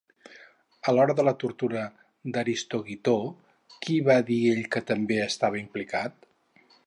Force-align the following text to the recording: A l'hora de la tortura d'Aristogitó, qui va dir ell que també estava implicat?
A 0.91 0.93
l'hora 0.97 1.15
de 1.19 1.25
la 1.27 1.33
tortura 1.43 1.83
d'Aristogitó, 2.37 3.13
qui 3.85 3.99
va 4.09 4.17
dir 4.31 4.41
ell 4.55 4.65
que 4.77 4.85
també 4.93 5.23
estava 5.27 5.63
implicat? 5.65 6.29